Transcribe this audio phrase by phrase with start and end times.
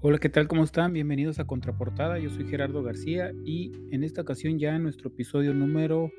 [0.00, 0.46] Hola, ¿qué tal?
[0.46, 0.92] ¿Cómo están?
[0.92, 2.20] Bienvenidos a Contraportada.
[2.20, 6.12] Yo soy Gerardo García y en esta ocasión ya en nuestro episodio número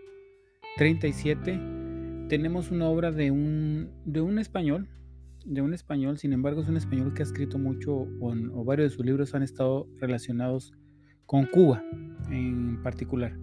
[0.76, 1.58] 37
[2.28, 4.90] tenemos una obra de un, de un español,
[5.46, 8.98] de un español, sin embargo es un español que ha escrito mucho o, varios de
[8.98, 10.74] sus libros han estado relacionados
[11.26, 11.82] con Cuba
[12.30, 13.38] en particular.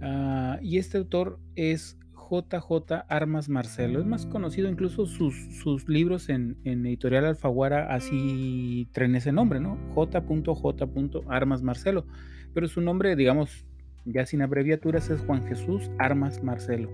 [0.00, 1.98] Ah, y este autor es
[2.32, 4.00] JJ Armas Marcelo.
[4.00, 9.78] Es más conocido incluso sus, sus libros en, Editorial Alfaguara, así traen ese nombre, ¿no?
[9.94, 10.88] J.J.
[11.28, 12.06] Armas Marcelo.
[12.54, 13.66] Pero su nombre, digamos,
[14.06, 16.90] ya sin abreviaturas, es Juan Jesús Armas Marcelo.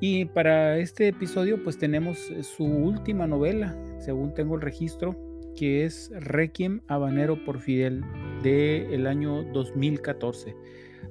[0.00, 2.18] Y para este episodio, pues tenemos
[2.56, 5.16] su última novela, según tengo el registro,
[5.56, 8.02] que es Requiem Habanero por Fidel,
[8.42, 10.56] del el año 2014.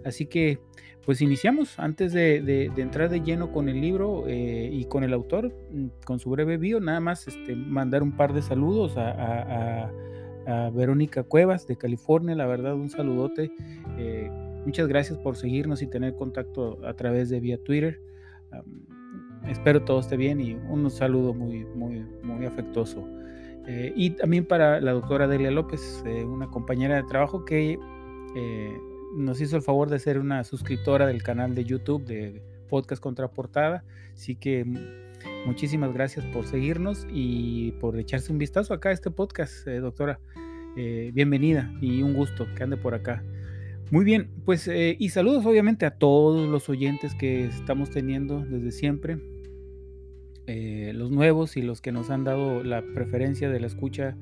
[0.03, 0.59] Así que
[1.05, 1.79] pues iniciamos.
[1.79, 6.19] Antes de, entrar de lleno con el libro eh, y con el autor, mm, con
[6.19, 9.91] su breve bio, nada más este, mandar un par de saludos a,
[10.73, 12.35] Verónica Cuevas de California.
[12.35, 13.51] La verdad, un saludote.
[13.97, 14.29] Eh,
[14.65, 18.01] muchas gracias por seguirnos y tener contacto a través de vía Twitter.
[19.47, 23.07] espero todo esté bien y un saludo muy, muy, muy afectuoso.
[23.67, 27.77] Eh, y también para la doctora Delia López, una compañera de trabajo que
[29.15, 33.83] nos hizo el favor de ser una suscriptora del canal de YouTube de Podcast Contraportada.
[34.13, 34.65] Así que
[35.45, 40.19] muchísimas gracias por seguirnos y por echarse un vistazo acá a este podcast, eh, doctora.
[40.77, 43.23] Eh, bienvenida y un gusto que ande por acá.
[43.91, 48.71] Muy bien, pues eh, y saludos obviamente a todos los oyentes que estamos teniendo desde
[48.71, 49.17] siempre,
[50.93, 54.15] los nuevos y los que nos han dado la preferencia de la escucha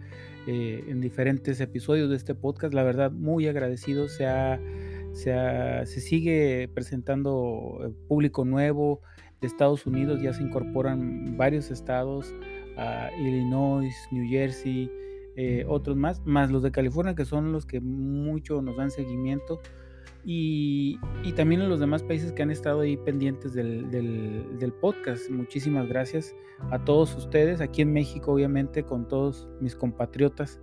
[0.47, 2.73] eh, en diferentes episodios de este podcast.
[2.73, 4.07] La verdad, muy agradecido.
[4.07, 4.25] Se,
[5.13, 9.01] se, sigue presentando eh, público nuevo
[9.41, 10.21] de Estados Unidos.
[10.21, 12.33] Ya se incorporan varios estados,
[13.19, 14.89] Illinois, New Jersey,
[15.35, 19.61] eh, otros más, más los de California, que son los que mucho nos dan seguimiento
[20.25, 20.99] y,
[21.35, 25.29] también a los demás países que han estado ahí pendientes del, podcast.
[25.29, 26.35] Muchísimas gracias
[26.71, 30.59] a todos ustedes, aquí en México obviamente con todos mis compatriotas.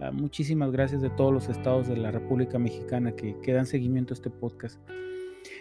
[0.00, 4.16] Ah, muchísimas gracias de todos los estados de la República Mexicana que, dan seguimiento a
[4.16, 4.80] este podcast.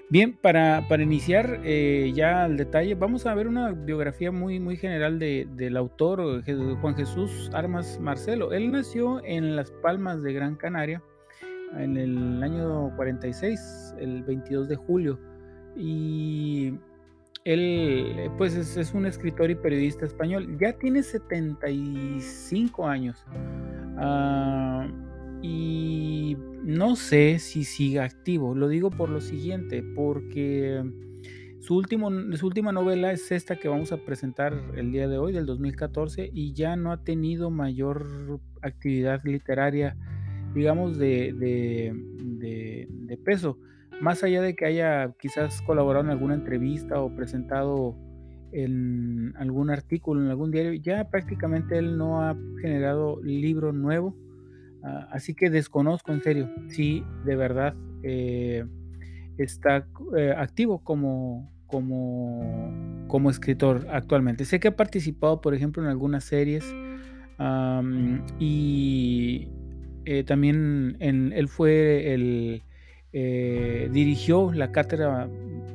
[0.10, 5.20] Bien, para, iniciar eh, ya al detalle, vamos a ver una biografía muy, muy general
[5.20, 6.44] del autor
[6.80, 8.54] Juan Jesús Armas Marcelo.
[8.54, 11.04] Él nació en Las Palmas de Gran Canaria
[11.78, 15.20] en el año 46, el 22 de julio.
[15.76, 16.74] Y
[17.46, 20.58] él, pues, es, un escritor y periodista español.
[20.60, 23.26] Ya tiene 75 años.
[23.98, 24.88] Ah,
[25.42, 28.56] y no sé si siga activo.
[28.56, 30.84] Lo digo por lo siguiente, porque
[31.60, 35.34] su, último, su última novela es esta que vamos a presentar el día de hoy,
[35.34, 39.98] del 2014, y ya no ha tenido mayor actividad literaria
[40.54, 43.58] digamos, de, de, peso.
[44.02, 47.96] Más allá de que haya quizás colaborado en alguna entrevista o presentado
[48.52, 54.16] en algún artículo, en algún diario, ya prácticamente él no ha generado libro nuevo.
[54.84, 58.66] Ah, así que desconozco en serio si de verdad eh,
[59.38, 59.88] está
[60.18, 64.46] eh, activo como, como, como escritor actualmente.
[64.46, 66.66] Sé que ha participado, por ejemplo, en algunas series
[68.40, 69.48] y,
[70.06, 72.64] eh, también él fue el,
[73.16, 75.30] eh, dirigió la cátedra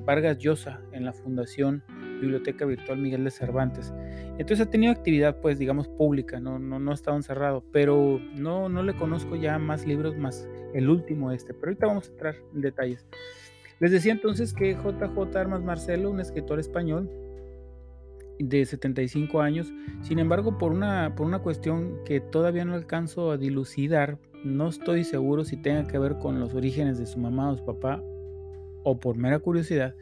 [0.05, 1.85] Vargas Llosa en la Fundación
[2.21, 3.93] Biblioteca Virtual Miguel de Cervantes.
[4.39, 8.69] Entonces ha tenido actividad, pues, digamos, pública, no, no, no ha estado encerrado, pero no,
[8.69, 12.37] no le conozco ya más libros más el último este, pero ahorita vamos a entrar
[12.55, 13.07] en detalles.
[13.79, 17.09] Les decía entonces que JJ Armas Marcelo, un escritor español,
[18.39, 19.73] de 75 años.
[20.03, 25.05] Sin embargo, por una, por una cuestión que todavía no alcanzo a dilucidar, no estoy
[25.05, 28.03] seguro si tenga que ver con los orígenes de su mamá o su papá
[28.85, 29.95] o por mera curiosidad,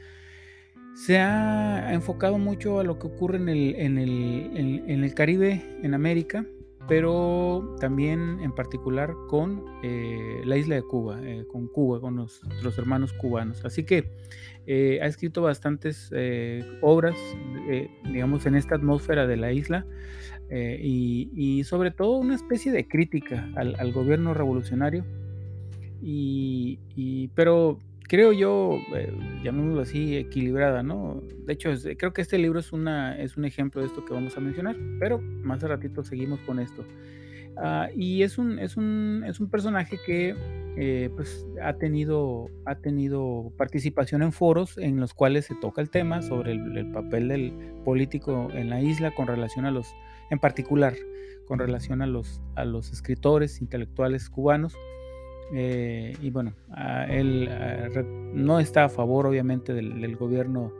[0.94, 5.62] se ha enfocado mucho a lo que ocurre en el, en el, en el Caribe,
[5.82, 6.46] en América,
[6.88, 12.78] pero también en particular con eh, la isla de Cuba, eh, con Cuba, con nuestros
[12.78, 13.64] hermanos cubanos.
[13.64, 14.10] Así que
[14.66, 16.10] eh, ha escrito bastantes
[16.80, 17.16] obras,
[18.04, 19.86] digamos, en esta atmósfera de la isla
[20.50, 25.04] y, sobre todo una especie de crítica al, gobierno revolucionario.
[26.02, 28.78] Y, pero creo yo,
[29.42, 31.22] llamémoslo así, equilibrada, ¿no?
[31.44, 34.36] De hecho, creo que este libro es, una, es un ejemplo de esto que vamos
[34.36, 36.84] a mencionar, pero más a ratito seguimos con esto.
[37.58, 40.34] Ah, y es un, es, un, es un personaje que
[40.76, 45.88] eh, pues, ha, tenido, ha tenido participación en foros en los cuales se toca el
[45.88, 47.52] tema sobre el, papel del
[47.84, 49.86] político en la isla con relación a los
[50.30, 50.94] en particular
[51.46, 54.76] con relación a los, a los escritores intelectuales cubanos.
[55.52, 56.52] Eh, y bueno,
[57.08, 57.48] él
[58.34, 60.72] no está a favor obviamente del, gobierno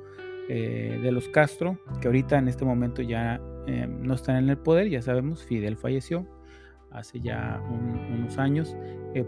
[0.48, 4.58] eh, de los Castro, que ahorita en este momento ya eh, no están en el
[4.58, 6.26] poder, ya sabemos, Fidel falleció
[6.90, 8.74] hace ya unos años,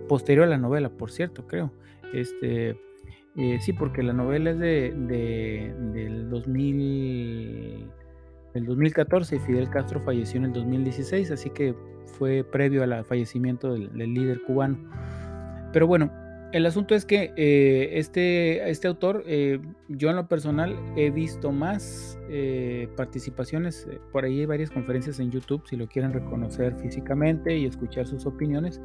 [0.09, 1.71] posterior a la novela, por cierto, creo.
[2.15, 2.79] Este,
[3.61, 4.95] sí, porque la novela es de,
[5.93, 7.91] del 2000
[8.55, 11.75] el 2014 y Fidel Castro falleció en el 2016, así que
[12.07, 14.79] fue previo al fallecimiento del, líder cubano.
[15.73, 16.11] Pero bueno,
[16.53, 21.53] el asunto es que eh, este, este autor, eh, yo en lo personal he visto
[21.53, 27.57] más eh, participaciones, por ahí hay varias conferencias en YouTube, si lo quieren reconocer físicamente
[27.57, 28.81] y escuchar sus opiniones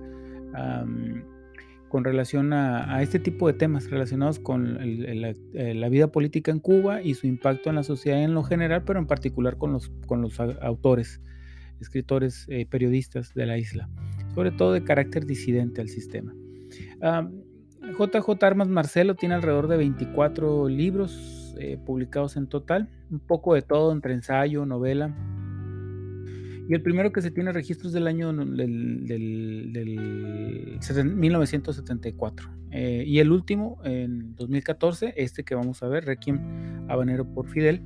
[1.89, 7.01] con relación a, este tipo de temas relacionados con eh, la, vida política en Cuba
[7.01, 10.21] y su impacto en la sociedad en lo general, pero en particular con los, con
[10.21, 11.21] los autores,
[11.79, 13.89] escritores, periodistas de la isla,
[14.35, 16.33] sobre todo de carácter disidente al sistema.
[17.01, 23.61] JJ Armas Marcelo tiene alrededor de 24 libros eh, publicados en total, un poco de
[23.61, 25.13] todo entre ensayo, novela,
[26.67, 29.09] y el primero que se tiene registros del año del,
[31.15, 32.49] 1974.
[32.71, 37.81] Eh, y el último en 2014, este que vamos a ver, Requiem Habanero por Fidel.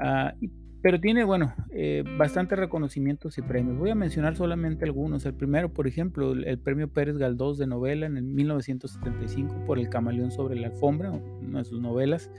[0.00, 0.34] Ah,
[0.82, 3.76] pero tiene, bueno, eh, bastantes reconocimientos y premios.
[3.78, 5.26] Voy a mencionar solamente algunos.
[5.26, 9.88] El primero, por ejemplo, el, premio Pérez Galdós de novela en el 1975 por El
[9.88, 12.30] camaleón sobre la alfombra, una de sus novelas.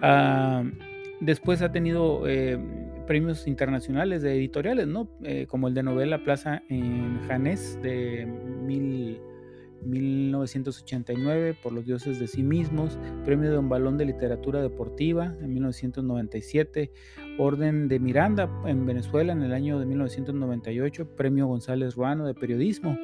[0.00, 0.64] Ah,
[1.20, 2.58] después ha tenido eh,
[3.06, 5.08] premios internacionales de editoriales, ¿no?
[5.22, 8.26] Eh, como el de novela Plaza en Janés de
[9.84, 15.52] 1989 por Los dioses de sí mismos, premio de un balón de literatura deportiva en
[15.52, 16.92] 1997,
[17.40, 22.98] Orden de Miranda en Venezuela en el año de 1998, premio González Ruano de periodismo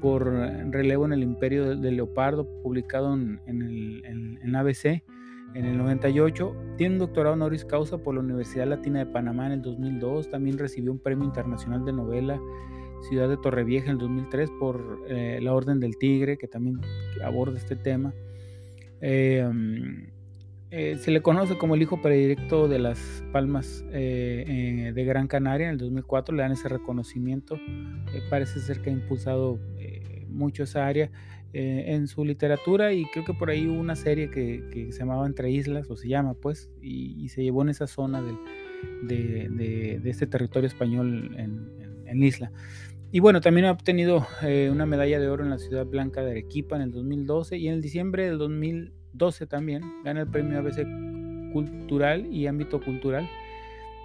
[0.00, 5.02] por relevo en el Imperio del Leopardo, publicado en, el, ABC
[5.54, 6.56] en el 98.
[6.78, 10.30] Tiene un doctorado honoris causa por la Universidad Latina de Panamá en el 2002.
[10.30, 12.40] También recibió un premio internacional de novela
[13.08, 16.80] Ciudad de Torrevieja en el 2003 por eh, La Orden del Tigre, que también
[17.22, 18.14] aborda este tema.
[19.02, 19.46] Eh,
[20.70, 25.66] eh, se le conoce como el hijo predirecto de las Palmas de Gran Canaria.
[25.66, 27.58] En el 2004 le dan ese reconocimiento.
[28.30, 29.58] parece ser que ha impulsado
[30.28, 31.10] mucho esa área.
[31.54, 35.26] Eh, en su literatura y creo que por ahí hubo una serie que, se llamaba
[35.26, 38.22] Entre Islas, o se llama pues, y, se llevó en esa zona
[39.02, 42.52] de, este territorio español en, Isla.
[43.12, 46.32] Y bueno, también ha obtenido eh, una medalla de oro en la Ciudad Blanca de
[46.32, 48.36] Arequipa en el 2012 y en el diciembre del
[49.18, 50.86] 2012 también gana el premio ABC
[51.52, 53.28] Cultural y Ámbito Cultural.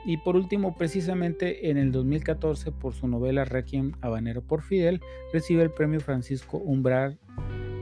[0.05, 5.01] Y por último, precisamente en el 2014, por su novela Requiem Habanero por Fidel,
[5.31, 7.17] recibe el premio Francisco Umbral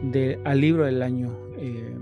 [0.04, 1.36] de, al libro del año.
[1.58, 1.98] Eh,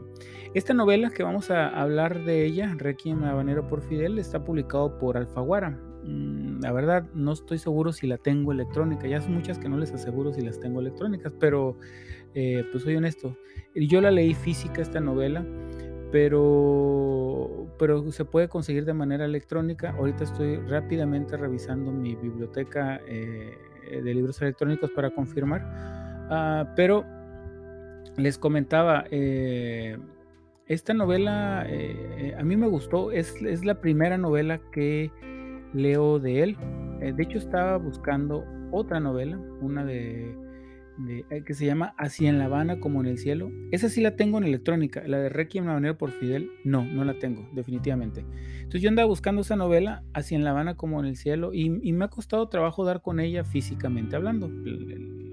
[0.54, 5.16] esta novela que vamos a hablar de ella, Requiem Habanero por Fidel, está publicado por
[5.16, 5.80] Alfaguara.
[6.04, 9.08] Mm, la verdad, no estoy seguro si la tengo electrónica.
[9.08, 11.78] Ya son muchas que no les aseguro si las tengo electrónicas, pero
[12.34, 13.38] eh, pues soy honesto.
[13.76, 15.46] Yo la leí física esta novela,
[16.12, 19.92] pero, pero se puede conseguir de manera electrónica.
[19.92, 23.58] Ahorita estoy rápidamente revisando mi biblioteca eh,
[23.92, 25.62] de libros electrónicos para confirmar.
[26.32, 27.06] Ah, pero
[28.18, 29.98] les comentaba, eh,
[30.68, 35.12] esta novela eh, a mí me gustó, es, es, la primera novela que
[35.74, 36.58] leo de él.
[37.02, 40.36] Eh, de hecho estaba buscando otra novela, una de,
[41.46, 43.52] que se llama Así en La Habana como en el cielo.
[43.72, 47.18] Esa sí la tengo en electrónica, la de Requiem manera por Fidel, no, no la
[47.20, 48.26] tengo, definitivamente.
[48.58, 51.80] Entonces yo andaba buscando esa novela, Así en La Habana como en el cielo, y,
[51.82, 54.50] y me ha costado trabajo dar con ella físicamente hablando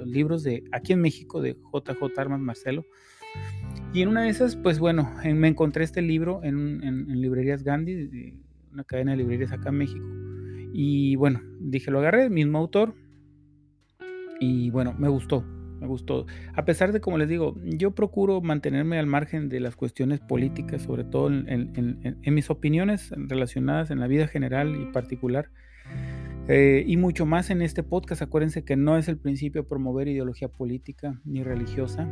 [0.06, 2.84] libros de aquí en México de JJ Armas Marcelo.
[3.92, 8.34] Y en una de esas, pues bueno, me encontré este libro en, librerías Gandhi,
[8.72, 10.06] una cadena de librerías acá en México.
[10.72, 12.94] Y bueno, dije, lo agarré, mismo autor.
[14.40, 15.44] Y bueno, me gustó,
[15.80, 16.26] me gustó.
[16.54, 20.82] A pesar de, como les digo, yo procuro mantenerme al margen de las cuestiones políticas,
[20.82, 25.50] sobre todo en mis opiniones relacionadas en la vida general y particular.
[26.48, 28.22] Eh, y mucho más en este podcast.
[28.22, 32.08] Acuérdense que no es el principio promover ideología política ni religiosa.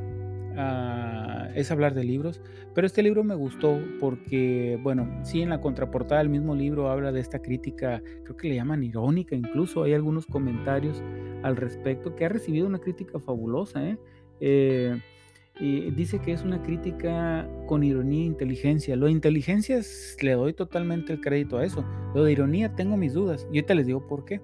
[1.55, 2.41] Es hablar de libros.
[2.75, 7.13] Pero este libro me gustó porque, bueno, sí, en la contraportada del mismo libro habla
[7.13, 9.83] de esta crítica, creo que le llaman irónica incluso.
[9.85, 11.03] Hay algunos comentarios
[11.43, 13.89] al respecto que ha recibido una crítica fabulosa.
[13.89, 13.99] ¿eh?
[14.41, 15.01] Eh,
[15.61, 18.97] y dice que es una crítica con ironía e inteligencia.
[18.97, 19.81] Lo de inteligencia
[20.21, 21.85] le doy totalmente el crédito a eso.
[22.15, 24.41] Lo de ironía tengo mis dudas y ahorita les digo por qué.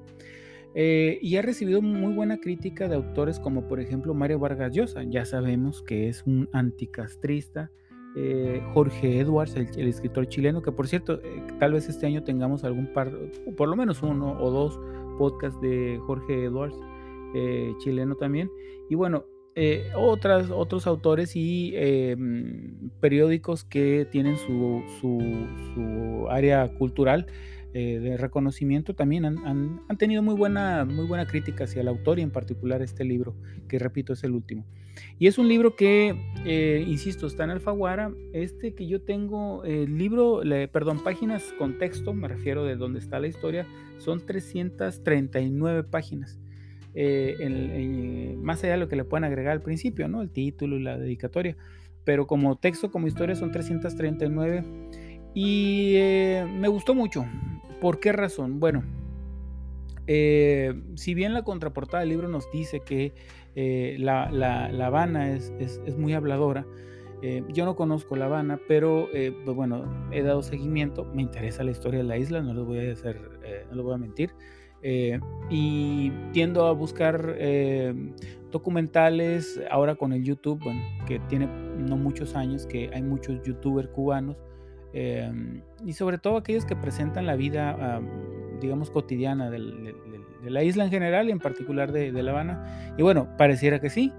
[0.75, 5.03] Eh, y ha recibido muy buena crítica de autores como por ejemplo Mario Vargas Llosa.
[5.05, 7.71] Ya sabemos que es un anticastrista.
[8.17, 12.65] Eh, Jorge Edwards, el, escritor chileno, que por cierto, eh, tal vez este año tengamos
[12.65, 13.13] algún par,
[13.57, 14.81] por lo menos uno o dos
[15.17, 16.77] podcasts de Jorge Edwards,
[17.79, 18.51] chileno también.
[18.89, 19.25] Y bueno,
[19.57, 27.27] eh, otras, otros autores y em, periódicos que tienen su, su, área cultural
[27.73, 29.39] eh, de reconocimiento también han,
[29.89, 33.37] han, tenido muy buena, muy buena crítica hacia el autor y en particular este libro,
[33.69, 34.67] que repito es el último.
[35.19, 38.13] Y es un libro que, eh, insisto, está en Alfaguara.
[38.33, 43.21] Este que yo tengo, el libro, perdón, páginas con texto, me refiero de dónde está
[43.21, 43.67] la historia,
[43.99, 46.39] son 339 páginas.
[46.95, 50.23] Eh, más allá de lo que le pueden agregar al principio, ¿no?
[50.23, 51.57] El título y la dedicatoria.
[52.05, 54.65] Pero como texto, como historia, son 339.
[55.35, 57.25] Y eh, me gustó mucho.
[57.81, 58.61] ¿Por qué razón?
[58.61, 58.85] Bueno,
[60.07, 63.13] eh, si bien la contraportada del libro nos dice que
[63.99, 66.67] la, la, Habana es, es, muy habladora,
[67.49, 69.09] yo no conozco La Habana, pero
[69.45, 72.79] pues bueno, he dado seguimiento, me interesa la historia de la isla, no les voy
[72.79, 73.21] a, hacer,
[73.69, 74.31] no les voy a mentir.
[74.83, 75.21] Eh,
[75.51, 77.95] y tiendo a buscar eh,
[78.51, 80.63] documentales ahora con el YouTube,
[81.07, 84.37] que tiene no muchos años, que hay muchos youtubers cubanos
[84.93, 88.01] eh, y sobre todo aquellos que presentan la vida,
[88.61, 89.95] digamos, cotidiana de
[90.51, 92.95] la isla en general y en particular de, La Habana.
[92.97, 94.13] Y bueno, pareciera que sí.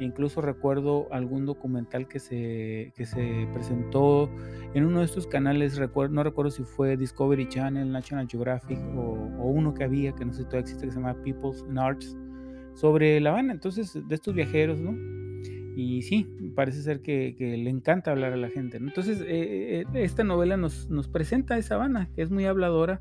[0.00, 4.30] Incluso recuerdo algún documental que se, que se presentó
[4.72, 9.12] en uno de estos canales, recuerdo, no recuerdo si fue Discovery Channel, National Geographic o,
[9.42, 12.16] uno que había, que no sé si todavía existe, que se llama People's in Arts,
[12.74, 15.17] sobre La Habana, entonces de estos viajeros, ¿no?
[15.80, 18.78] Y sí, parece ser que, le encanta hablar a la gente.
[18.78, 23.00] Entonces, eh, eh, esta novela nos, nos presenta a esa Habana, que es muy habladora,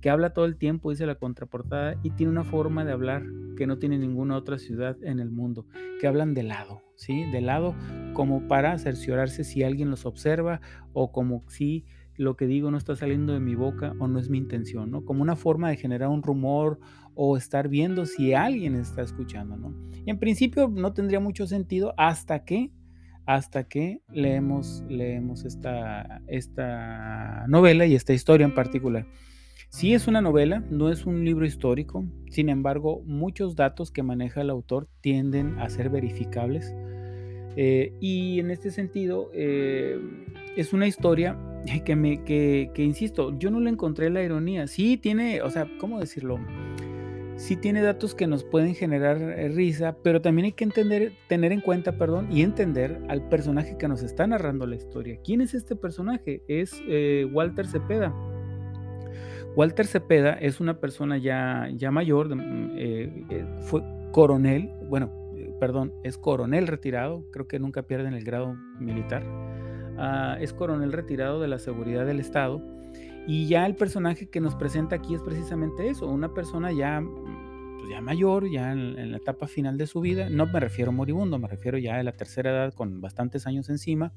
[0.00, 3.24] que habla todo el tiempo, dice la contraportada, y tiene una forma de hablar
[3.58, 5.66] que no tiene ninguna otra ciudad en el mundo,
[6.00, 7.30] que hablan de lado, ¿sí?
[7.30, 7.74] De lado
[8.14, 10.62] como para cerciorarse si alguien los observa
[10.94, 11.84] o como si
[12.16, 15.04] lo que digo no está saliendo de mi boca o no es mi intención, ¿no?
[15.04, 16.78] Como una forma de generar un rumor
[17.14, 19.74] o estar viendo si alguien está escuchando, ¿no?
[20.04, 22.70] Y en principio no tendría mucho sentido hasta que
[23.26, 29.06] hasta que leemos, leemos esta, esta novela y esta historia en particular.
[29.70, 34.42] Sí es una novela, no es un libro histórico, sin embargo, muchos datos que maneja
[34.42, 36.72] el autor tienden a ser verificables.
[37.56, 39.98] Eh, y en este sentido, eh,
[40.56, 41.36] es una historia
[41.84, 44.66] que, me, que, insisto, yo no le encontré la ironía.
[44.66, 46.38] Sí tiene, o sea, ¿cómo decirlo?
[47.44, 51.52] Sí tiene datos que nos pueden generar eh, risa, pero también hay que entender, tener
[51.52, 55.18] en cuenta, perdón, y entender al personaje que nos está narrando la historia.
[55.22, 56.42] ¿Quién es este personaje?
[56.48, 56.80] Es
[57.32, 58.14] Walter Cepeda
[59.56, 65.52] Walter Cepeda es una persona ya, ya mayor, mm, eh, eh, fue coronel, bueno, eh,
[65.60, 69.22] perdón, es coronel retirado, creo que nunca pierden el grado militar,
[69.96, 72.62] ah, es coronel retirado de la seguridad del Estado
[73.26, 77.02] y ya el personaje que nos presenta aquí es precisamente eso, una persona ya,
[77.84, 81.38] pues ya mayor, ya en, la etapa final de su vida, no me refiero moribundo,
[81.38, 84.10] me refiero ya a la tercera edad con bastantes años encima,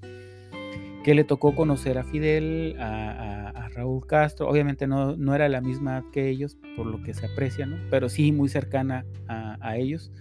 [1.03, 4.49] que le tocó conocer a Fidel, a, Raúl Castro.
[4.49, 7.75] Obviamente no, no, era la misma que ellos, por lo que se aprecia, ¿no?
[7.91, 10.11] pero sí muy cercana a, ellos.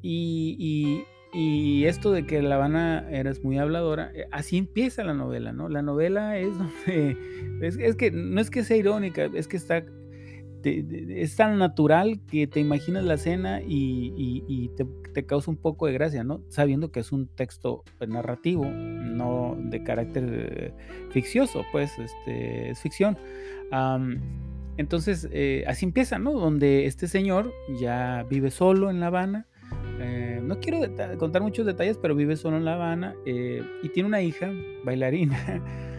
[0.00, 5.52] Y, y, esto de que La Habana eres muy habladora, eh, así empieza la novela,
[5.52, 5.68] ¿no?
[5.68, 7.16] La novela es donde,
[7.60, 9.84] es, es que no es que sea irónica, es que está
[10.62, 14.70] es tan natural que te imaginas la escena y,
[15.14, 16.42] te, causa un poco de gracia, ¿no?
[16.48, 20.72] Sabiendo que es un texto pues, narrativo, no de carácter eh,
[21.10, 23.16] ficcioso, pues este, es ficción.
[24.76, 26.32] entonces, eh, así empieza, ¿no?
[26.32, 29.46] Donde este señor ya vive solo en La Habana.
[30.00, 30.80] Eh, no quiero
[31.18, 34.50] contar muchos detalles, pero vive solo en La Habana y tiene una hija,
[34.84, 35.62] bailarina.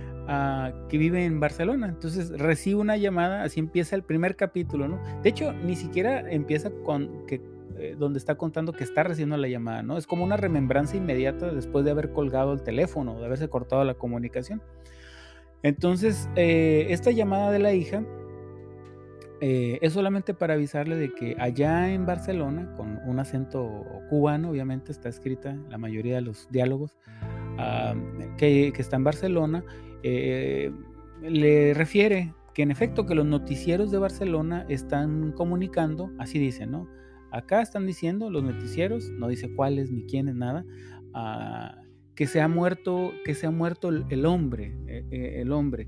[0.90, 1.88] que vive en Barcelona.
[1.88, 5.00] Entonces recibe una llamada, así empieza el primer capítulo, ¿no?
[5.24, 7.42] De hecho, ni siquiera empieza con que
[7.80, 9.98] eh, donde está contando que está recibiendo la llamada, ¿no?
[9.98, 13.94] Es como una remembranza inmediata después de haber colgado el teléfono, de haberse cortado la
[13.94, 14.64] comunicación.
[15.62, 18.04] Entonces, eh, esta llamada de la hija
[19.42, 24.92] eh, es solamente para avisarle de que allá en Barcelona, con un acento cubano, obviamente
[24.92, 26.98] está escrita la mayoría de los diálogos,
[27.60, 27.94] ah,
[28.38, 29.64] que, que, está en Barcelona,
[30.04, 30.72] eh,
[31.22, 36.88] le refiere que en efecto que los noticieros de Barcelona están comunicando, así dicen, ¿no?
[37.32, 40.66] Acá están diciendo los noticieros, no dice cuáles ni quiénes, nada,
[41.14, 41.82] ah,
[42.16, 44.74] que se ha muerto, que se ha muerto el, hombre,
[45.12, 45.88] el hombre.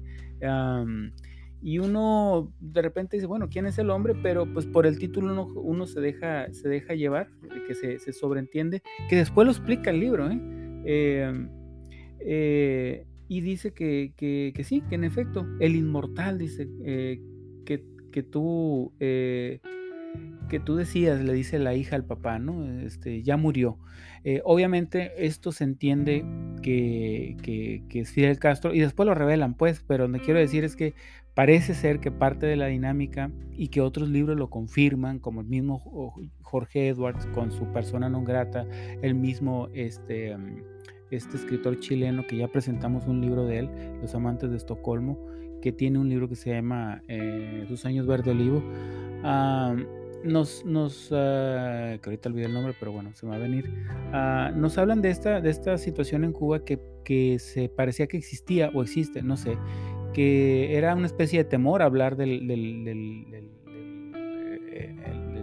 [1.62, 4.13] y uno de repente dice, bueno, ¿quién es el hombre?
[4.22, 7.30] Pero pues por el título uno, uno se, deja, se deja llevar,
[7.68, 10.39] que se, se, sobreentiende, que después lo explica el libro, ¿eh?
[10.86, 11.50] Em,
[12.20, 17.21] eh, y dice que, que, sí, que en efecto, el inmortal, dice, eh,
[17.63, 19.62] que, que, tú, eh,
[20.50, 22.65] que tú decías, le dice la hija al papá, ¿no?
[22.81, 23.77] Este, ya murió.
[24.43, 26.25] obviamente esto se entiende
[26.63, 30.63] que, que, es Fidel Castro y después lo revelan, pues, pero lo que quiero decir
[30.63, 30.95] es que
[31.36, 35.48] parece ser que parte de la dinámica y que otros libros lo confirman, como el
[35.48, 35.79] mismo
[36.41, 38.65] Jorge Edwards con su persona non grata,
[39.03, 40.36] el mismo este,
[41.12, 43.70] este escritor chileno que ya presentamos un libro de él,
[44.01, 45.28] Los Amantes de Estocolmo,
[45.62, 48.63] que tiene un libro que se llama eh, Sus años verde olivo.
[49.24, 49.75] Ah,
[50.24, 53.70] nos, nos ah, que ahorita olvidé el nombre, pero bueno, se va a venir.
[54.13, 58.18] Ah, nos hablan de esta, de esta situación en Cuba que, que se parecía que
[58.18, 59.58] existía o existe, no sé,
[60.13, 63.60] que era una especie de temor hablar del, del, del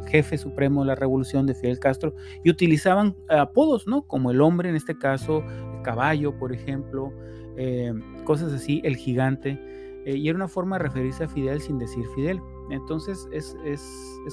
[0.06, 4.02] jefe supremo de la revolución de Fidel Castro y utilizaban apodos, ¿no?
[4.02, 5.44] Como el hombre, en este caso,
[5.76, 7.12] el caballo, por ejemplo,
[7.56, 7.92] eh,
[8.25, 9.58] cosas así, el gigante,
[10.04, 12.40] eh, y era una forma de referirse a Fidel sin decir Fidel.
[12.70, 13.56] Entonces es,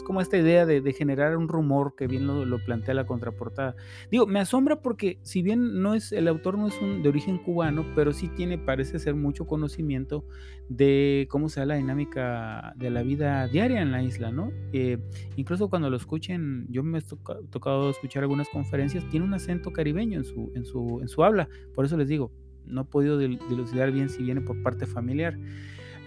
[0.03, 3.75] como esta idea de, generar un rumor que bien lo, plantea la contraportada.
[4.09, 7.37] Digo, me asombra porque si bien no es, el autor no es un, de origen
[7.37, 10.25] cubano, pero sí tiene, parece ser mucho conocimiento
[10.69, 14.51] de cómo se da la dinámica de la vida diaria en la isla, ¿no?
[14.71, 14.97] Eh,
[15.35, 17.01] incluso cuando lo escuchen, yo me he
[17.49, 21.49] tocado, escuchar algunas conferencias, tiene un acento caribeño en su, en su, en su habla,
[21.75, 22.31] por eso les digo,
[22.65, 25.37] no he podido dilucidar bien si viene por parte familiar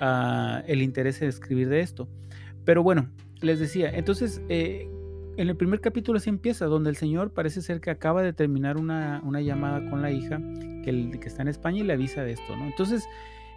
[0.00, 2.08] el interés de escribir de esto.
[2.64, 3.08] Pero bueno,
[3.40, 4.88] les decía, entonces eh,
[5.36, 8.76] en el primer capítulo así empieza, donde el señor parece ser que acaba de terminar
[8.76, 10.40] una, llamada con la hija
[10.84, 12.66] que, que, está en España y le avisa de esto, ¿no?
[12.66, 13.06] Entonces,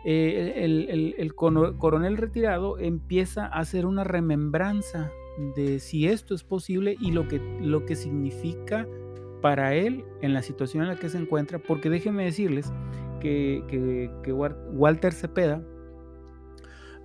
[0.06, 5.12] eh, el, el, coronel retirado empieza a hacer una remembranza
[5.56, 8.88] de si esto es posible y lo que, lo que significa
[9.42, 12.72] para él en la situación en la que se encuentra, porque déjenme decirles
[13.20, 15.62] que, que, que Walter Cepeda,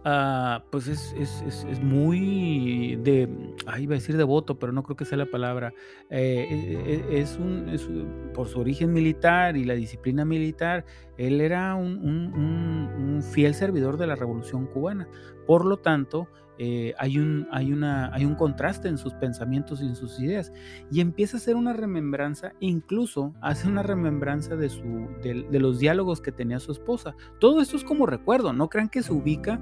[0.07, 3.27] Ah, pues es, muy de,
[3.67, 5.73] ahí iba a decir devoto, pero no creo que sea la palabra.
[6.11, 10.85] Eh, e, e, es, un, por su origen militar y la disciplina militar,
[11.17, 15.09] él era un fiel servidor de la revolución cubana.
[15.47, 19.87] Por lo tanto, eh, hay, un, hay, una, hay un contraste en sus pensamientos y
[19.87, 20.53] en sus ideas.
[20.91, 26.21] Y empieza a hacer una remembranza, incluso hace una remembranza de, su, de, los diálogos
[26.21, 27.15] que tenía su esposa.
[27.41, 29.61] Todo esto es como recuerdo, no crean que se ubica,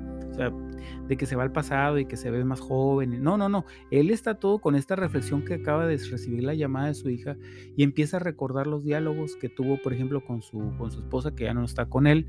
[1.08, 3.22] de que se va al pasado y que se ve más joven.
[3.22, 3.64] No, no, no.
[3.90, 7.36] Él está todo con esta reflexión que acaba de recibir la llamada de su hija
[7.76, 11.34] y empieza a recordar los diálogos que tuvo, por ejemplo, con su, con su esposa,
[11.34, 12.26] que ya no está con él,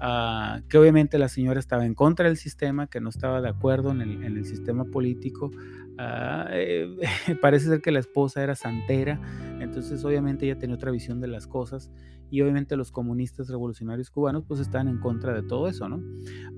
[0.00, 3.90] ah, que obviamente la señora estaba en contra del sistema, que no estaba de acuerdo
[3.90, 5.50] en el, en el sistema político.
[5.98, 6.96] Ah, eh,
[7.40, 9.20] parece ser que la esposa era santera,
[9.60, 11.92] entonces obviamente ella tenía otra visión de las cosas
[12.30, 16.02] y obviamente los comunistas revolucionarios cubanos pues están en contra de todo eso, ¿no?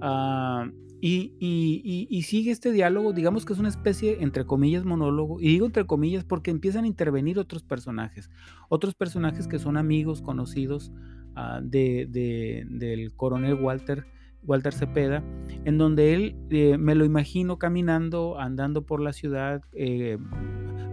[0.00, 5.38] Ah, y, y, y, sigue este diálogo, digamos que es una especie, entre comillas, monólogo,
[5.38, 8.30] y digo entre comillas porque empiezan a intervenir otros personajes,
[8.70, 10.90] otros personajes que son amigos, conocidos
[11.36, 14.06] uh, de, de, del coronel Walter
[14.46, 15.22] Walter Cepeda,
[15.64, 20.18] en donde él eh, me lo imagino caminando, andando por la ciudad, eh,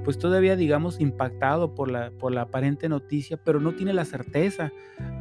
[0.03, 4.71] pues todavía digamos impactado por la, por la aparente noticia, pero no tiene la certeza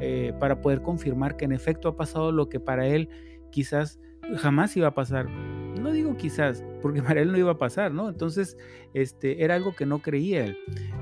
[0.01, 3.09] eh, para poder confirmar que en efecto ha pasado lo que para él
[3.51, 4.01] quizás
[4.37, 5.28] jamás iba a pasar.
[5.28, 8.08] No digo quizás, porque para él no iba a pasar, ¿no?
[8.08, 8.56] Entonces,
[8.94, 10.56] este, era algo que no creía él,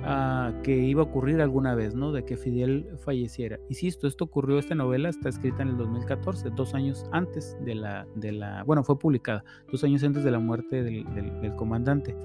[0.04, 2.12] ah, que iba a ocurrir alguna vez, ¿no?
[2.12, 3.58] De que Fidel falleciera.
[3.68, 8.06] Insisto, esto ocurrió, esta novela está escrita en el 2014, dos años antes de la,
[8.14, 12.16] de la bueno, fue publicada, dos años antes de la muerte del, del, comandante.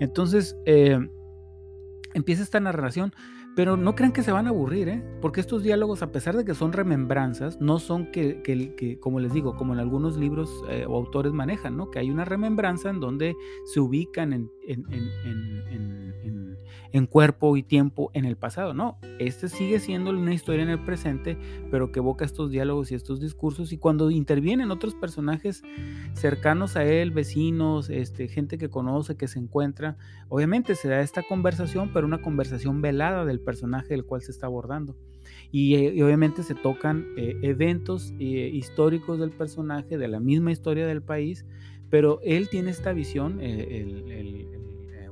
[0.00, 0.98] Entonces, eh,
[2.14, 3.12] empieza esta narración
[3.56, 5.02] pero no crean que se van a aburrir, ¿eh?
[5.22, 9.32] porque estos diálogos, a pesar de que son remembranzas, no son que, que, como les
[9.32, 11.90] digo, como en algunos libros eh, o autores manejan, ¿no?
[11.90, 14.84] que hay una remembranza en donde se ubican en, en,
[16.92, 18.74] en cuerpo y tiempo en el pasado.
[18.74, 21.36] No, este sigue siendo una historia en el presente,
[21.70, 23.72] pero que evoca estos diálogos y estos discursos.
[23.72, 25.62] Y cuando intervienen otros personajes
[26.14, 29.96] cercanos a él, vecinos, este, gente que conoce, que se encuentra,
[30.28, 34.46] obviamente se da esta conversación, pero una conversación velada del personaje del cual se está
[34.46, 34.94] abordando.
[35.50, 40.86] Y, eh, obviamente se tocan eh, eventos eh, históricos del personaje, de la misma historia
[40.86, 41.46] del país,
[41.88, 44.46] pero él tiene esta visión, el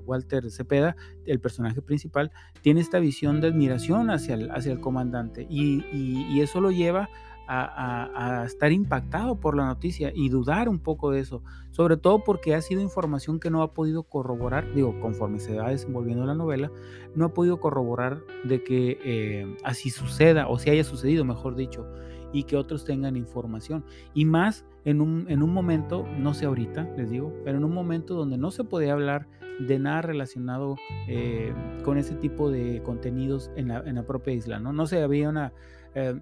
[0.04, 2.30] Walter Cepeda, el personaje principal,
[2.62, 7.08] tiene esta visión de admiración hacia el, hacia el comandante y, eso lo lleva
[7.46, 12.54] a, estar impactado por la noticia y dudar un poco de eso, sobre todo porque
[12.54, 16.70] ha sido información que no ha podido corroborar, digo, conforme se va desenvolviendo la novela,
[17.14, 21.86] no ha podido corroborar de que eh, así suceda o si haya sucedido, mejor dicho
[22.34, 23.84] y que otros tengan información.
[24.12, 27.72] Y más en un, en un momento, no sé ahorita, les digo, pero en un
[27.72, 29.28] momento donde no se podía hablar
[29.60, 30.76] de nada relacionado
[31.08, 31.54] eh,
[31.84, 34.72] con ese tipo de contenidos en la, en la, propia isla, ¿no?
[34.72, 35.52] No se había una...
[35.94, 36.18] Eh,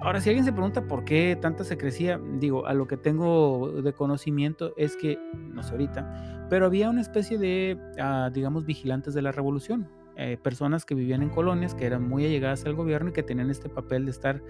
[0.00, 3.70] ahora, si alguien se pregunta por qué tanta se crecía, digo, a lo que tengo
[3.82, 9.14] de conocimiento es que, no sé ahorita, pero había una especie de, ah, digamos, vigilantes
[9.14, 13.10] de la revolución, eh, personas que vivían en colonias, que eran muy allegadas al gobierno
[13.10, 14.42] y que tenían este papel de estar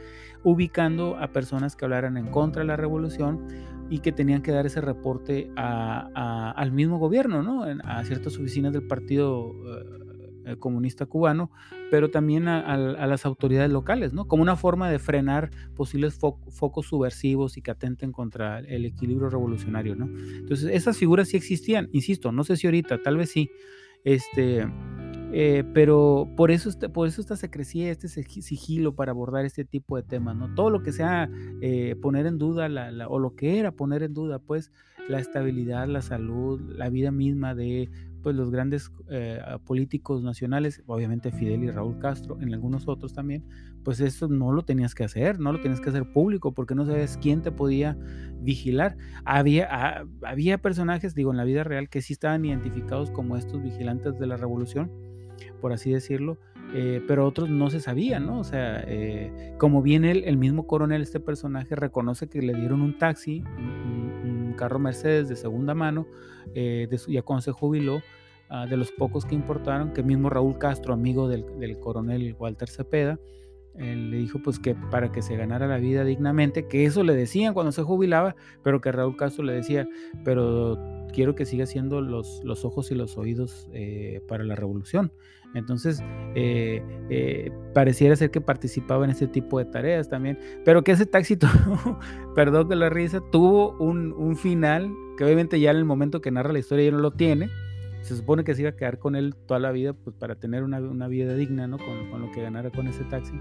[0.43, 3.47] ubicando a personas que hablaran en contra de la revolución
[3.89, 7.65] y que tenían que dar ese reporte al mismo gobierno, ¿no?
[7.85, 9.55] a ciertas oficinas del Partido
[10.45, 11.51] eh, Comunista Cubano,
[11.91, 14.27] pero también a, las autoridades locales, ¿no?
[14.27, 19.95] Como una forma de frenar posibles focos subversivos y que atenten contra el equilibrio revolucionario,
[19.95, 20.07] ¿no?
[20.07, 23.51] Entonces, esas figuras sí existían, insisto, no sé si ahorita, tal vez sí.
[24.05, 24.67] Este,
[25.35, 30.03] eh, pero por eso, por eso esta secrecía, este sigilo para abordar este tipo de
[30.03, 30.55] temas, ¿no?
[30.55, 31.31] Todo lo que sea
[31.63, 32.69] eh, poner en duda,
[33.09, 34.73] o lo que era poner en duda, pues,
[35.09, 37.91] la estabilidad, la salud, la vida misma de
[38.23, 43.45] pues, los grandes eh, políticos nacionales, obviamente Fidel y Raúl Castro, en algunos otros también,
[43.85, 46.87] pues eso no lo tenías que hacer, no lo tenías que hacer público, porque no
[46.87, 47.97] sabes quién te podía
[48.41, 48.97] vigilar.
[49.25, 53.63] Había, ah, había personajes, digo, en la vida real que sí estaban identificados como estos
[53.63, 54.91] vigilantes de la revolución,
[55.61, 56.39] por así decirlo,
[56.75, 58.39] eh, pero otros no se sabían, ¿no?
[58.39, 62.81] O sea, eh, como bien el, el mismo coronel, este personaje, reconoce que le dieron
[62.81, 64.02] un taxi, un,
[64.55, 66.07] carro Mercedes de segunda mano,
[66.55, 68.03] eh, de ya cuando se jubiló,
[68.49, 72.69] ah, de los pocos que importaron, que mismo Raúl Castro, amigo del, del coronel Walter
[72.69, 73.19] Cepeda,
[73.75, 77.55] le dijo pues que para que se ganara la vida dignamente, que eso le decían
[77.55, 79.89] cuando se jubilaba, pero que Raúl Castro le decía,
[80.25, 80.79] pero
[81.13, 85.13] quiero que siga siendo los, los ojos y los oídos eh, para la revolución.
[85.55, 86.03] Entonces,
[86.35, 91.07] eh, eh, pareciera ser que participaba en ese tipo de tareas también, pero que ese
[91.07, 91.37] taxi,
[92.35, 96.31] perdón que la risa, tuvo un, un, final que obviamente ya en el momento que
[96.31, 97.51] narra la historia ya no lo tiene.
[98.01, 100.65] Se supone que se iba a quedar con él toda la vida pues, para tener
[100.65, 101.79] una, una vida digna ¿no?
[101.79, 103.39] con, con lo que ganara con ese taxi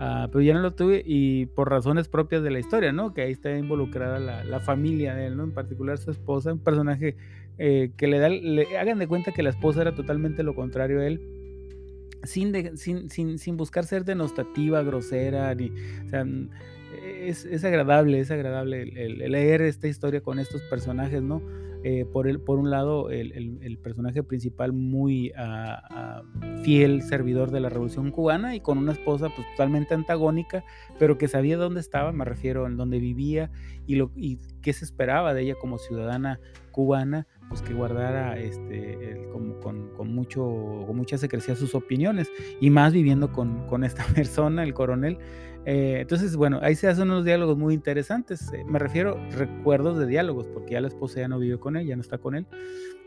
[0.00, 3.14] Ah, pero ya no lo tuve y por razones propias de la historia, ¿no?
[3.14, 5.44] Que ahí está involucrada la, familia de él, ¿no?
[5.44, 7.16] En particular su esposa, un personaje
[7.58, 11.00] eh, que le da, le, hagan de cuenta que la esposa era totalmente lo contrario
[11.00, 11.20] a él,
[12.24, 15.70] sin, sin, sin, sin, buscar ser denostativa, grosera, ni,
[16.06, 16.24] o sea,
[17.02, 21.42] es, es agradable, es agradable el, leer esta historia con estos personajes, ¿no?
[21.86, 26.22] Eh, por, el, por un lado, el, el, personaje principal muy ah, ah,
[26.62, 30.64] fiel servidor de la Revolución Cubana y con una esposa pues, totalmente antagónica,
[30.98, 33.50] pero que sabía dónde estaba, me refiero, en dónde vivía
[33.86, 36.40] y, lo, y qué se esperaba de ella como ciudadana
[36.70, 39.54] cubana, pues que guardara este, con,
[39.90, 40.42] con, mucho,
[40.86, 42.30] con mucha secrecía sus opiniones
[42.60, 45.18] y más viviendo con, con esta persona, el coronel.
[45.66, 48.52] Eh, entonces, bueno, ahí se hacen unos diálogos muy interesantes.
[48.52, 51.86] Eh, me refiero recuerdos de diálogos, porque ya la esposa ya no vive con él,
[51.86, 52.46] ya no está con él.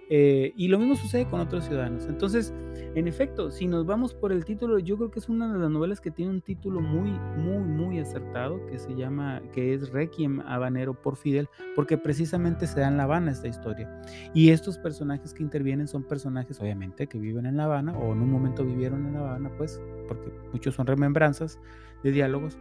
[0.09, 2.05] Eh, y lo mismo sucede con otros ciudadanos.
[2.05, 2.53] Entonces,
[2.95, 5.69] en efecto, si nos vamos por el título, yo creo que es una de las
[5.69, 10.39] novelas que tiene un título muy, muy, muy acertado, que se llama, que es Requiem
[10.41, 14.01] Habanero por Fidel, porque precisamente se da en La Habana esta historia.
[14.33, 18.21] Y estos personajes que intervienen son personajes, obviamente, que viven en La Habana, o en
[18.21, 21.59] un momento vivieron en La Habana, pues, porque muchos son remembranzas
[22.03, 22.57] de diálogos,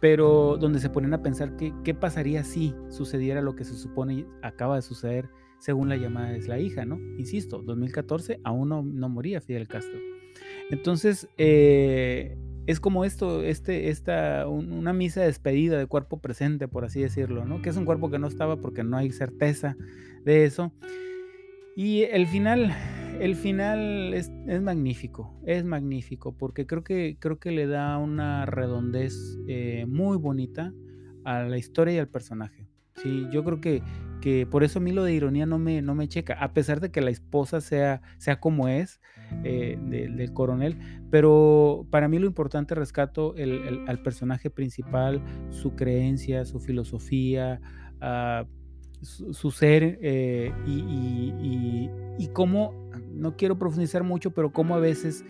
[0.00, 4.26] pero donde se ponen a pensar qué, qué pasaría si sucediera lo que se supone
[4.40, 5.28] acaba de suceder
[5.60, 6.98] según la llamada es la hija, ¿no?
[7.18, 9.98] Insisto, 2014 aún no, no moría Fidel Castro.
[10.70, 16.84] Entonces, eh, es como esto, este, esta, una misa de despedida de cuerpo presente, por
[16.84, 17.62] así decirlo, ¿no?
[17.62, 19.76] Que es un cuerpo que no estaba porque no hay certeza
[20.24, 20.72] de eso.
[21.76, 22.72] Y el final,
[23.20, 29.38] el final es, magnífico, es magnífico, porque creo que, creo que le da una redondez
[29.48, 30.72] eh, muy bonita
[31.24, 32.66] a la historia y al personaje.
[32.96, 33.82] Sí, yo creo que,
[34.20, 36.80] que por eso a mí lo de ironía no me, no me checa, a pesar
[36.80, 39.00] de que la esposa sea, sea como es
[39.44, 40.76] eh, del coronel,
[41.10, 47.60] pero para mí lo importante rescato el, al personaje principal, su creencia, su filosofía,
[48.02, 48.46] uh,
[49.02, 55.24] su, ser eh, y, y, y, cómo, no quiero profundizar mucho, pero cómo a veces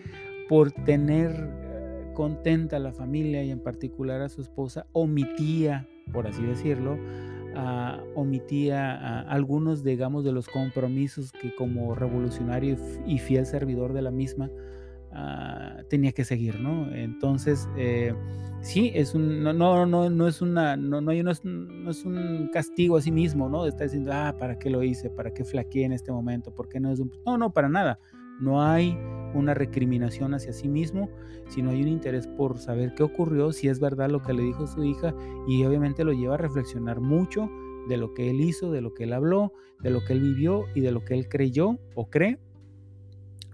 [0.48, 6.26] por tener eh, contenta a la familia y en particular a su esposa, omitía, por
[6.26, 6.98] así decirlo,
[7.54, 14.02] ah, omitía ah, algunos, digamos, de los compromisos que como revolucionario y fiel servidor de
[14.02, 14.50] la misma
[15.88, 16.94] tenía que seguir, ¿no?
[16.94, 18.14] Entonces, eh,
[18.60, 21.90] sí, es un, no, no, no, no es una, no, no, hay, no, es, no
[21.90, 23.66] es un castigo a sí mismo, ¿no?
[23.66, 25.10] Estar diciendo, ah, ¿para qué lo hice?
[25.10, 26.54] ¿Para qué flaqueé en este momento?
[26.54, 27.12] ¿Por qué no es un...
[27.26, 27.98] No, no, para nada.
[28.40, 28.98] No hay
[29.34, 31.08] una recriminación hacia sí mismo,
[31.48, 34.66] sino hay un interés por saber qué ocurrió, si es verdad lo que le dijo
[34.66, 35.14] su hija
[35.46, 37.48] y obviamente lo lleva a reflexionar mucho
[37.88, 40.64] de lo que él hizo, de lo que él habló, de lo que él vivió
[40.74, 42.38] y de lo que él creyó o cree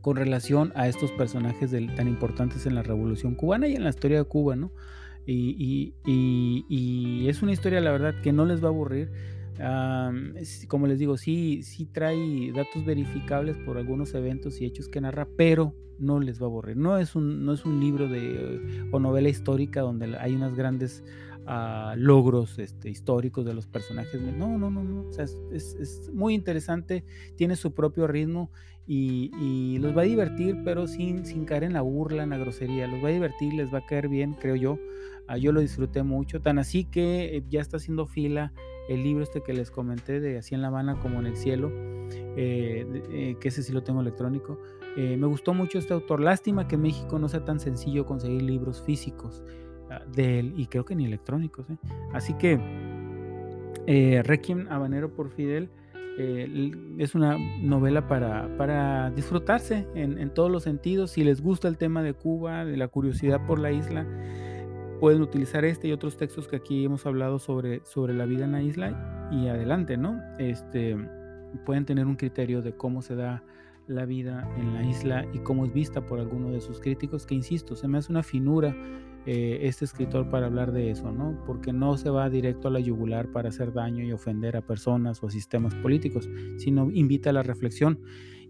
[0.01, 4.19] con relación a estos personajes tan importantes en la Revolución cubana y en la historia
[4.19, 4.71] de Cuba, ¿no?
[5.27, 9.11] Y, y es una historia, la verdad, que no les va a aburrir
[10.69, 15.27] como les digo, sí, sí trae datos verificables por algunos eventos y hechos que narra,
[15.37, 16.77] pero no les va a aburrir.
[16.77, 21.05] No es un, no es un libro de, o novela histórica donde hay unos grandes
[21.47, 24.21] ah, logros este, históricos de los personajes.
[24.21, 25.11] No, no, no, no.
[25.53, 27.05] es, muy interesante,
[27.37, 28.51] tiene su propio ritmo
[28.87, 32.87] y, los va a divertir, pero sin, sin caer en la burla, en la grosería.
[32.87, 34.79] Los va a divertir, les va a caer bien, creo yo.
[35.29, 38.53] Ah, yo lo disfruté mucho, tan así que eh, ya está haciendo fila
[38.89, 41.71] el libro este que les comenté de Así en La Habana como en el cielo,
[42.37, 44.59] eh, eh, que ese sí lo tengo electrónico.
[44.97, 46.21] Eh, me gustó mucho este autor.
[46.21, 49.45] Lástima que en México no sea tan sencillo conseguir libros físicos
[49.91, 51.67] ah, de él y creo que ni electrónicos.
[52.13, 52.61] Así que
[54.25, 55.71] Requiem Habanero por Fidel
[56.19, 61.11] es una novela para, para disfrutarse en, en todos los sentidos.
[61.11, 64.07] Si les gusta el tema de Cuba, de la curiosidad por la isla,
[64.99, 68.53] pueden utilizar este y otros textos que aquí hemos hablado sobre, sobre la vida en
[68.53, 70.21] la isla y adelante, ¿no?
[70.39, 70.97] Este,
[71.65, 73.43] pueden tener un criterio de cómo se da
[73.87, 77.35] la vida en la isla y cómo es vista por alguno de sus críticos, que
[77.35, 78.75] insisto, se me hace una finura
[79.27, 81.43] eh, este escritor para hablar de eso, ¿no?
[81.47, 85.23] Porque no se va directo a la yugular para hacer daño y ofender a personas
[85.23, 86.29] o a sistemas políticos,
[86.59, 88.01] sino invita a la reflexión.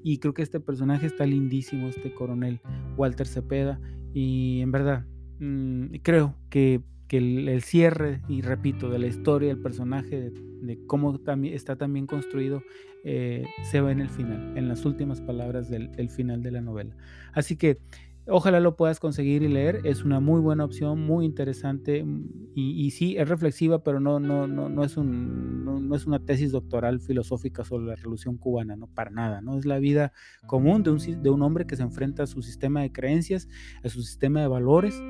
[0.02, 2.60] Y creo que este personaje está lindísimo, este coronel
[2.96, 3.80] Walter Cepeda,
[4.12, 5.06] y en verdad
[5.38, 11.54] Mm, creo que, el, cierre, y repito, de la historia del personaje, de, cómo también
[11.54, 12.62] está también construido,
[13.04, 16.96] eh, se ve en el final, en las últimas palabras del, final de la novela.
[17.32, 17.78] Así que
[18.28, 19.80] ojalá lo puedas conseguir y leer.
[19.84, 24.46] Es una muy buena opción, muy interesante mm, y, sí, es reflexiva, pero no, no,
[24.46, 28.86] no, no, es un, no, es una tesis doctoral filosófica sobre la revolución cubana, no
[28.86, 29.40] para nada.
[29.40, 29.58] ¿no?
[29.58, 30.12] Es la vida
[30.46, 33.48] común de un, de un hombre que se enfrenta a su sistema de creencias,
[33.82, 35.00] a su sistema de valores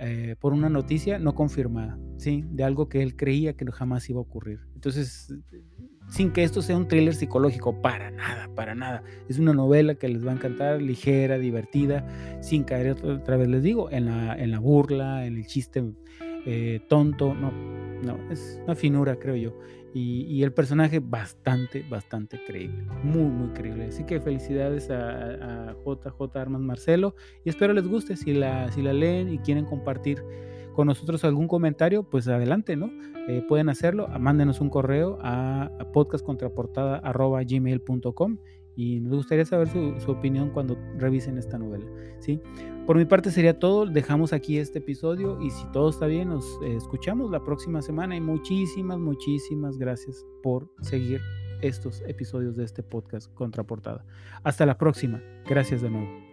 [0.00, 2.44] eh, por una noticia no confirmada, ¿sí?
[2.50, 4.60] De algo que él creía que jamás iba a ocurrir.
[4.74, 5.34] Entonces,
[6.08, 9.02] sin que esto sea un thriller psicológico, para nada, para nada.
[9.28, 12.06] Es una novela que les va a encantar, ligera, divertida,
[12.40, 15.84] sin caer, otra vez les digo, en la, en la burla, en el chiste
[16.46, 17.52] eh, tonto, no,
[18.02, 19.54] no, es una finura, creo yo.
[19.94, 23.86] Y, el personaje bastante, bastante creíble, muy, muy creíble.
[23.86, 28.16] Así que felicidades a, JJ Armas Marcelo y espero les guste.
[28.16, 30.22] Si la, si la leen y quieren compartir
[30.78, 32.88] con nosotros algún comentario, pues adelante, ¿no?
[33.26, 38.38] Eh, pueden hacerlo, mándenos un correo a, podcastcontraportada.gmail.com
[38.76, 41.84] y nos gustaría saber su, su, opinión cuando revisen esta novela,
[42.20, 42.40] ¿sí?
[42.86, 43.86] Por mi parte sería todo.
[43.86, 48.14] Dejamos aquí este episodio y si todo está bien, nos eh, escuchamos la próxima semana.
[48.14, 51.20] Y muchísimas, muchísimas gracias por seguir
[51.60, 54.04] estos episodios de este podcast Contraportada.
[54.44, 55.20] Hasta la próxima.
[55.44, 56.27] Gracias de nuevo.